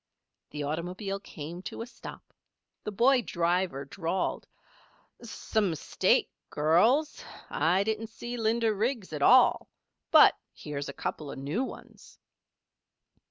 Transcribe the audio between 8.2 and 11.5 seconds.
Linda Riggs at all. But here's a couple of